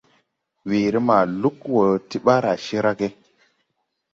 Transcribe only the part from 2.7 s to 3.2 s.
ra ge.